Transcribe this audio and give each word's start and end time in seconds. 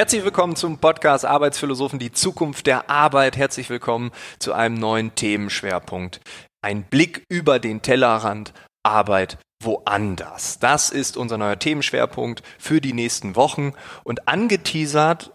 Herzlich 0.00 0.24
willkommen 0.24 0.56
zum 0.56 0.78
Podcast 0.78 1.26
Arbeitsphilosophen, 1.26 1.98
die 1.98 2.10
Zukunft 2.10 2.66
der 2.66 2.88
Arbeit. 2.88 3.36
Herzlich 3.36 3.68
willkommen 3.68 4.12
zu 4.38 4.54
einem 4.54 4.76
neuen 4.76 5.14
Themenschwerpunkt. 5.14 6.22
Ein 6.62 6.84
Blick 6.84 7.22
über 7.28 7.58
den 7.58 7.82
Tellerrand 7.82 8.54
Arbeit 8.82 9.36
woanders. 9.62 10.58
Das 10.58 10.88
ist 10.88 11.18
unser 11.18 11.36
neuer 11.36 11.58
Themenschwerpunkt 11.58 12.42
für 12.58 12.80
die 12.80 12.94
nächsten 12.94 13.36
Wochen 13.36 13.74
und 14.02 14.26
angeteasert 14.26 15.34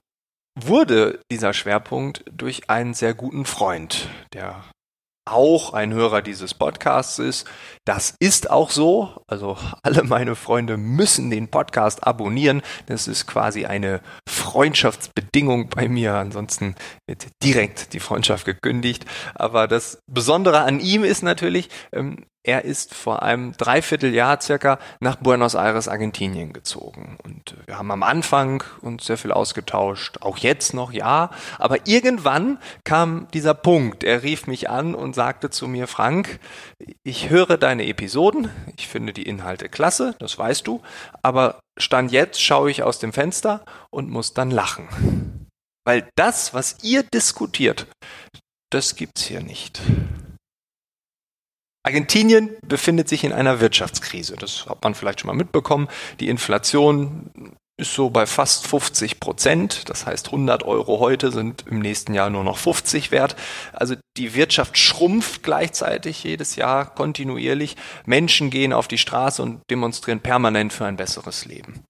wurde 0.60 1.20
dieser 1.32 1.54
Schwerpunkt 1.54 2.26
durch 2.32 2.68
einen 2.68 2.96
sehr 2.96 3.14
guten 3.14 3.46
Freund, 3.46 4.10
der 4.34 4.64
auch 5.28 5.74
ein 5.74 5.92
Hörer 5.94 6.22
dieses 6.22 6.54
Podcasts 6.54 7.20
ist. 7.20 7.48
Das 7.84 8.16
ist 8.20 8.50
auch 8.52 8.70
so. 8.70 9.22
Also 9.28 9.58
alle 9.84 10.04
meine 10.04 10.36
Freunde 10.36 10.78
müssen 10.78 11.30
den 11.32 11.50
Podcast 11.50 12.06
abonnieren. 12.06 12.62
Das 12.86 13.08
ist 13.08 13.26
quasi 13.26 13.66
eine 13.66 14.02
Freundschaftsbedingung 14.56 15.68
bei 15.68 15.90
mir. 15.90 16.14
Ansonsten 16.14 16.76
wird 17.08 17.28
direkt 17.44 17.92
die 17.92 18.00
Freundschaft 18.00 18.46
gekündigt. 18.46 19.06
Aber 19.34 19.68
das 19.68 20.00
Besondere 20.10 20.62
an 20.62 20.80
ihm 20.80 21.04
ist 21.04 21.24
natürlich, 21.24 21.68
ähm, 21.92 22.26
er 22.42 22.64
ist 22.64 22.94
vor 22.94 23.22
einem 23.22 23.52
Dreivierteljahr 23.58 24.40
circa 24.40 24.80
nach 25.02 25.18
Buenos 25.18 25.56
Aires, 25.56 25.90
Argentinien 25.90 26.54
gezogen. 26.54 27.18
Und 27.24 27.58
wir 27.66 27.78
haben 27.78 27.92
am 27.92 28.02
Anfang 28.02 28.64
uns 28.82 29.06
sehr 29.06 29.18
viel 29.18 29.34
ausgetauscht, 29.34 30.20
auch 30.22 30.38
jetzt 30.38 30.74
noch, 30.74 30.94
ja. 30.94 31.32
Aber 31.58 31.86
irgendwann 31.86 32.60
kam 32.86 33.28
dieser 33.34 33.56
Punkt. 33.56 34.06
Er 34.06 34.24
rief 34.24 34.48
mich 34.48 34.70
an 34.70 34.96
und 34.96 35.16
sagte 35.16 35.50
zu 35.50 35.68
mir, 35.68 35.88
Frank, 35.88 36.40
ich 37.04 37.30
höre 37.30 37.58
deine 37.58 37.88
Episoden, 37.88 38.50
ich 38.78 38.88
finde 38.88 39.12
die 39.12 39.24
Inhalte 39.24 39.68
klasse, 39.68 40.16
das 40.20 40.38
weißt 40.38 40.66
du, 40.66 40.82
aber 41.24 41.60
Stand 41.78 42.12
jetzt 42.12 42.42
schaue 42.42 42.72
ich 42.72 42.84
aus 42.84 43.00
dem 43.00 43.14
Fenster 43.14 43.66
und 43.90 44.10
muss 44.10 44.34
dann 44.34 44.52
lachen. 44.52 45.48
Weil 45.86 46.10
das, 46.16 46.54
was 46.54 46.78
ihr 46.84 47.04
diskutiert, 47.04 47.88
das 48.72 48.96
gibt's 48.96 49.24
hier 49.24 49.42
nicht. 49.42 49.82
Argentinien 51.86 52.58
befindet 52.66 53.08
sich 53.08 53.24
in 53.24 53.32
einer 53.32 53.60
Wirtschaftskrise. 53.60 54.36
Das 54.36 54.66
hat 54.66 54.84
man 54.84 54.96
vielleicht 54.96 55.20
schon 55.20 55.28
mal 55.28 55.36
mitbekommen. 55.36 55.88
Die 56.20 56.30
Inflation 56.30 57.56
ist 57.78 57.94
so 57.94 58.10
bei 58.10 58.26
fast 58.26 58.68
50 58.68 59.20
Prozent. 59.20 59.90
Das 59.90 60.06
heißt, 60.06 60.28
100 60.28 60.64
Euro 60.64 61.00
heute 61.00 61.32
sind 61.32 61.66
im 61.70 61.80
nächsten 61.80 62.14
Jahr 62.14 62.30
nur 62.30 62.44
noch 62.44 62.58
50 62.58 63.12
wert. 63.12 63.36
Also 63.74 63.96
die 64.18 64.34
Wirtschaft 64.34 64.78
schrumpft 64.78 65.44
gleichzeitig 65.44 66.24
jedes 66.24 66.56
Jahr 66.56 66.94
kontinuierlich. 66.94 67.76
Menschen 68.06 68.50
gehen 68.50 68.72
auf 68.72 68.88
die 68.88 68.98
Straße 68.98 69.42
und 69.42 69.62
demonstrieren 69.70 70.22
permanent 70.22 70.72
für 70.72 70.86
ein 70.86 70.96
besseres 70.96 71.46
Leben. 71.46 71.84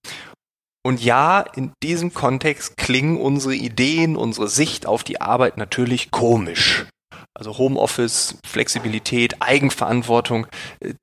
Und 0.83 1.03
ja, 1.03 1.41
in 1.41 1.71
diesem 1.81 2.13
Kontext 2.13 2.77
klingen 2.77 3.17
unsere 3.17 3.55
Ideen, 3.55 4.15
unsere 4.15 4.47
Sicht 4.47 4.85
auf 4.85 5.03
die 5.03 5.19
Arbeit 5.19 5.57
natürlich 5.57 6.11
komisch. 6.11 6.85
Also 7.33 7.57
Homeoffice, 7.57 8.37
Flexibilität, 8.45 9.41
Eigenverantwortung, 9.41 10.47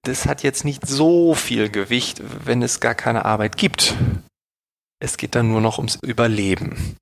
das 0.02 0.26
hat 0.26 0.42
jetzt 0.42 0.64
nicht 0.64 0.86
so 0.86 1.34
viel 1.34 1.68
Gewicht, 1.68 2.22
wenn 2.44 2.62
es 2.62 2.80
gar 2.80 2.94
keine 2.94 3.24
Arbeit 3.24 3.56
gibt. 3.56 3.94
Es 5.02 5.16
geht 5.16 5.34
dann 5.34 5.48
nur 5.48 5.60
noch 5.60 5.78
ums 5.78 5.98
Überleben. 6.00 6.96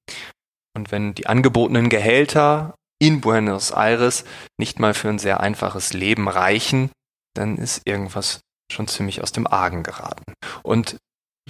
Und 0.74 0.90
wenn 0.90 1.14
die 1.14 1.26
angebotenen 1.26 1.90
Gehälter 1.90 2.74
in 2.98 3.20
Buenos 3.20 3.72
Aires 3.72 4.24
nicht 4.58 4.78
mal 4.78 4.94
für 4.94 5.10
ein 5.10 5.18
sehr 5.18 5.40
einfaches 5.40 5.92
Leben 5.92 6.26
reichen, 6.26 6.90
dann 7.34 7.58
ist 7.58 7.82
irgendwas 7.84 8.40
schon 8.72 8.88
ziemlich 8.88 9.22
aus 9.22 9.32
dem 9.32 9.46
Argen 9.46 9.82
geraten. 9.82 10.32
Und 10.62 10.96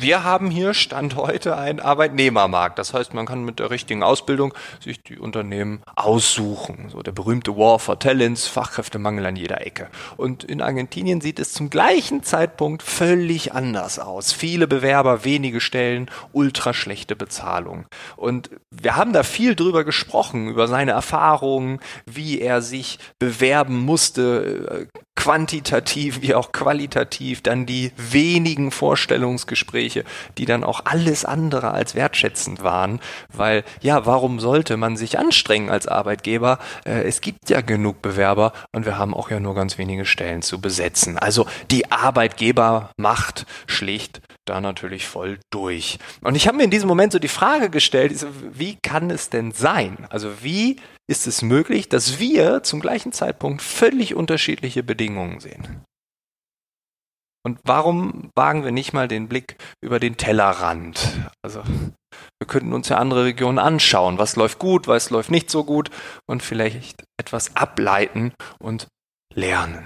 wir 0.01 0.25
haben 0.25 0.51
hier 0.51 0.75
Stand 0.75 1.17
heute 1.17 1.57
einen 1.57 1.81
Arbeitnehmermarkt. 1.81 2.79
Das 2.79 2.95
heißt, 2.95 3.13
man 3.15 3.27
kann 3.27 3.45
mit 3.45 3.59
der 3.59 3.71
richtigen 3.71 4.03
Ausbildung 4.03 4.55
sich 4.83 5.03
die 5.03 5.19
Unternehmen 5.19 5.83
aussuchen. 5.95 6.89
So 6.91 7.03
der 7.03 7.13
berühmte 7.13 7.57
War 7.57 7.79
for 7.79 7.99
Talents, 7.99 8.47
Fachkräftemangel 8.47 9.27
an 9.27 9.37
jeder 9.37 9.67
Ecke. 9.67 9.89
Und 10.17 10.45
in 10.45 10.63
Argentinien 10.63 11.21
sieht 11.21 11.39
es 11.39 11.53
zum 11.53 11.71
gleichen 11.71 12.23
Zeitpunkt 12.23 12.83
völlig 12.83 13.53
anders 13.53 13.99
aus. 13.99 14.33
Viele 14.33 14.67
Bewerber, 14.67 15.25
wenige 15.25 15.61
Stellen, 15.61 16.11
ultra 16.33 16.73
schlechte 16.73 17.17
Bezahlung. 17.17 17.87
Und 18.17 18.51
wir 18.71 18.97
haben 18.97 19.13
da 19.13 19.23
viel 19.23 19.55
drüber 19.55 19.85
gesprochen, 19.85 20.49
über 20.49 20.69
seine 20.69 20.93
Erfahrungen, 20.93 21.81
wie 22.07 22.41
er 22.41 22.63
sich 22.63 22.99
bewerben 23.19 23.79
musste, 23.79 24.89
äh, 24.95 25.01
quantitativ 25.17 26.23
wie 26.23 26.35
auch 26.35 26.53
qualitativ, 26.53 27.43
dann 27.43 27.67
die 27.67 27.93
wenigen 27.97 28.71
Vorstellungsgespräche, 28.71 30.05
die 30.39 30.47
dann 30.47 30.65
auch 30.65 30.87
alles 30.87 31.25
andere 31.25 31.73
als 31.73 31.95
wertschätzend 31.95 32.63
waren, 32.63 33.01
weil 33.33 33.65
ja, 33.83 34.07
warum 34.07 34.41
sollte 34.41 34.77
man 34.77 34.97
sich 34.97 35.19
anstrengen 35.19 35.69
als 35.69 35.87
Arbeitgeber? 35.87 36.59
Äh, 36.87 37.03
es 37.03 37.21
gibt 37.21 37.51
ja 37.51 37.61
genug 37.61 38.01
Bewerber 38.03 38.53
und 38.73 38.87
wir 38.87 38.97
haben 38.97 39.15
auch 39.15 39.31
ja 39.31 39.41
nur 39.41 39.55
ganz 39.55 39.77
wenige 39.77 40.07
Stellen 40.07 40.43
zu 40.43 40.61
besetzen. 40.61 41.19
Also 41.19 41.47
die 41.71 41.91
Arbeitgebermacht 41.93 43.47
schlicht 43.67 44.23
da 44.47 44.61
natürlich 44.61 45.07
voll 45.07 45.39
durch. 45.51 45.99
Und 46.23 46.35
ich 46.35 46.49
habe 46.49 46.57
mir 46.57 46.65
in 46.65 46.71
diesem 46.71 46.89
Moment 46.89 47.13
so 47.13 47.19
die 47.19 47.29
Frage 47.29 47.71
gestellt, 47.71 48.27
wie 48.53 48.77
kann 48.83 49.11
es 49.11 49.31
denn 49.31 49.53
sein? 49.53 50.07
Also 50.11 50.43
wie 50.43 50.77
ist 51.11 51.27
es 51.27 51.43
möglich, 51.43 51.89
dass 51.89 52.21
wir 52.21 52.63
zum 52.63 52.81
gleichen 52.81 53.13
Zeitpunkt 53.13 53.63
völlig 53.63 54.15
unterschiedliche 54.15 54.85
Bedingungen 54.85 55.41
sehen. 55.41 55.85
Und 57.45 57.59
warum 57.65 58.31
wagen 58.37 58.65
wir 58.65 58.71
nicht 58.71 58.93
mal 58.93 59.09
den 59.09 59.29
Blick 59.29 59.57
über 59.83 59.99
den 59.99 60.17
Tellerrand? 60.17 61.31
Also 61.43 61.63
wir 61.65 62.47
könnten 62.47 62.73
uns 62.73 62.91
ja 62.91 62.99
andere 62.99 63.25
Regionen 63.25 63.59
anschauen. 63.59 64.19
Was 64.19 64.37
läuft 64.37 64.59
gut, 64.59 64.87
was 64.87 65.11
läuft 65.11 65.31
nicht 65.31 65.51
so 65.51 65.65
gut 65.65 65.91
und 66.29 66.43
vielleicht 66.43 67.03
etwas 67.19 67.57
ableiten 67.57 68.33
und 68.61 68.87
lernen. 69.35 69.85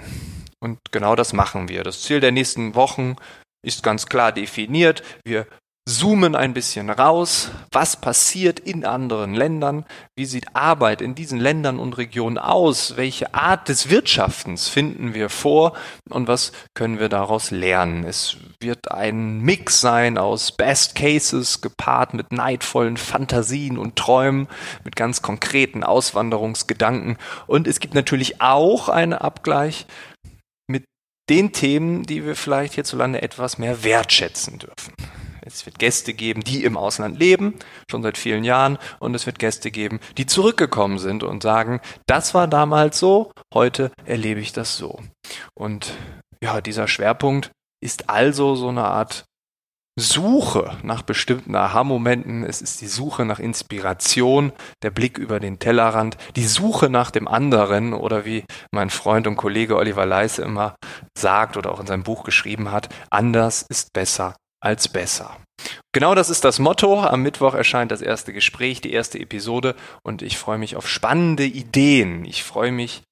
Und 0.61 0.79
genau 0.91 1.17
das 1.17 1.33
machen 1.33 1.69
wir. 1.69 1.85
Das 1.85 2.03
Ziel 2.03 2.21
der 2.21 2.33
nächsten 2.33 2.75
Wochen 2.75 3.17
ist 3.65 3.83
ganz 3.83 4.07
klar 4.07 4.33
definiert. 4.33 5.03
Wir 5.25 5.47
zoomen 5.87 6.35
ein 6.35 6.55
bisschen 6.55 6.89
raus, 6.89 7.51
was 7.71 8.01
passiert 8.01 8.59
in 8.59 8.87
anderen 8.87 9.35
Ländern, 9.35 9.85
wie 10.17 10.25
sieht 10.25 10.57
Arbeit 10.57 11.03
in 11.03 11.15
diesen 11.15 11.39
Ländern 11.39 11.79
und 11.79 11.99
Regionen 11.99 12.39
aus, 12.39 12.97
welche 12.97 13.35
Art 13.35 13.69
des 13.69 13.91
Wirtschaftens 13.91 14.69
finden 14.69 15.13
wir 15.13 15.29
vor? 15.29 15.75
Und 16.09 16.27
was 16.27 16.53
können 16.75 16.99
wir 16.99 17.11
daraus 17.11 17.51
lernen. 17.51 18.05
Es 18.05 18.37
wird 18.61 18.91
ein 18.93 19.41
Mix 19.41 19.81
sein 19.83 20.17
aus 20.17 20.53
Best 20.53 20.95
Cases 20.95 21.61
gepaart 21.61 22.15
mit 22.15 22.33
neidvollen 22.33 22.97
Fantasien 22.97 23.77
und 23.77 23.97
Träumen, 23.97 24.49
mit 24.85 24.97
ganz 24.97 25.21
konkreten 25.21 25.85
Auswanderungsgedanken. 25.85 27.19
Und 27.47 27.67
es 27.67 27.79
gibt 27.79 27.95
natürlich 27.95 28.41
auch 28.41 28.89
einen 28.89 29.13
Abgleich 29.13 29.87
mit 30.67 30.85
den 31.29 31.53
Themen, 31.53 32.05
die 32.05 32.25
wir 32.25 32.37
vielleicht 32.37 32.75
hierzulande 32.75 33.21
etwas 33.21 33.59
mehr 33.59 33.85
wertschätzen 33.85 34.59
dürfen. 34.59 34.95
Es 35.47 35.67
wird 35.67 35.79
Gäste 35.79 36.15
geben, 36.15 36.43
die 36.43 36.65
im 36.65 36.79
Ausland 36.79 37.19
leben, 37.19 37.55
schon 37.91 38.03
seit 38.03 38.17
vielen 38.17 38.45
Jahren, 38.45 38.79
und 38.99 39.15
es 39.15 39.27
wird 39.27 39.39
Gäste 39.39 39.71
geben, 39.71 40.01
die 40.17 40.25
zurückgekommen 40.25 40.99
sind 40.99 41.23
und 41.23 41.43
sagen, 41.43 41.81
das 42.07 42.33
war 42.33 42.49
damals 42.49 42.99
so, 42.99 43.31
heute 43.53 43.93
erlebe 44.07 44.41
ich 44.41 44.53
das 44.55 44.79
so. 44.79 45.01
Und 45.55 45.93
ja, 46.43 46.63
dieser 46.63 46.89
Schwerpunkt 46.89 47.51
ist 47.83 48.09
also 48.09 48.55
so 48.55 48.69
eine 48.69 48.85
Art 48.85 49.27
Suche 49.97 50.77
nach 50.83 51.03
bestimmten 51.03 51.55
Aha-Momenten, 51.55 52.43
es 52.43 52.61
ist 52.61 52.81
die 52.81 52.89
Suche 52.89 53.25
nach 53.25 53.39
Inspiration, 53.39 54.53
der 54.83 54.91
Blick 54.91 55.19
über 55.19 55.39
den 55.39 55.61
Tellerrand, 55.61 56.17
die 56.35 56.47
Suche 56.47 56.91
nach 56.91 57.13
dem 57.13 57.29
anderen 57.29 57.93
oder 57.93 58.25
wie 58.25 58.45
mein 58.73 58.91
Freund 58.91 59.29
und 59.29 59.37
Kollege 59.37 59.77
Oliver 59.77 60.05
Leise 60.05 60.43
immer 60.43 60.75
sagt 61.17 61.57
oder 61.57 61.71
auch 61.71 61.79
in 61.79 61.87
seinem 61.87 62.03
Buch 62.03 62.25
geschrieben 62.25 62.73
hat, 62.73 62.89
anders 63.11 63.65
ist 63.69 63.93
besser 63.93 64.35
als 64.65 64.89
besser. 64.89 65.37
Genau 65.93 66.15
das 66.15 66.31
ist 66.31 66.45
das 66.45 66.59
Motto. 66.59 67.01
Am 67.01 67.23
Mittwoch 67.23 67.55
erscheint 67.55 67.93
das 67.93 68.03
erste 68.03 68.33
Gespräch, 68.33 68.81
die 68.81 68.93
erste 68.93 69.19
Episode 69.19 69.77
und 70.03 70.23
ich 70.23 70.39
freue 70.39 70.59
mich 70.59 70.77
auf 70.77 70.89
spannende 70.89 71.45
Ideen. 71.45 72.25
Ich 72.25 72.43
freue 72.43 72.73
mich 72.73 73.03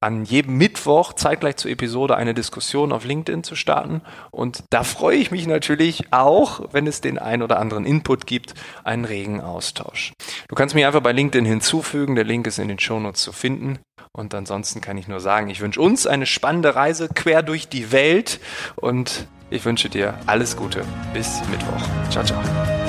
an 0.00 0.24
jedem 0.24 0.56
Mittwoch 0.56 1.12
zeitgleich 1.12 1.56
zur 1.56 1.70
Episode 1.70 2.16
eine 2.16 2.34
Diskussion 2.34 2.92
auf 2.92 3.04
LinkedIn 3.04 3.44
zu 3.44 3.54
starten. 3.54 4.02
Und 4.32 4.64
da 4.70 4.82
freue 4.82 5.16
ich 5.16 5.30
mich 5.30 5.46
natürlich 5.46 6.12
auch, 6.12 6.72
wenn 6.72 6.88
es 6.88 7.00
den 7.00 7.18
ein 7.18 7.42
oder 7.42 7.60
anderen 7.60 7.84
Input 7.84 8.26
gibt, 8.26 8.54
einen 8.82 9.04
regen 9.04 9.40
Austausch. 9.40 10.12
Du 10.48 10.56
kannst 10.56 10.74
mich 10.74 10.86
einfach 10.86 11.02
bei 11.02 11.12
LinkedIn 11.12 11.44
hinzufügen. 11.44 12.16
Der 12.16 12.24
Link 12.24 12.46
ist 12.48 12.58
in 12.58 12.68
den 12.68 12.80
Shownotes 12.80 13.22
zu 13.22 13.32
finden. 13.32 13.78
Und 14.12 14.34
ansonsten 14.34 14.80
kann 14.80 14.98
ich 14.98 15.06
nur 15.06 15.20
sagen, 15.20 15.50
ich 15.50 15.60
wünsche 15.60 15.80
uns 15.80 16.06
eine 16.06 16.26
spannende 16.26 16.74
Reise 16.74 17.08
quer 17.08 17.42
durch 17.42 17.68
die 17.68 17.92
Welt 17.92 18.40
und 18.76 19.28
ich 19.52 19.64
wünsche 19.64 19.88
dir 19.88 20.14
alles 20.26 20.56
Gute. 20.56 20.82
Bis 21.12 21.40
Mittwoch. 21.50 21.82
Ciao, 22.10 22.24
ciao. 22.24 22.81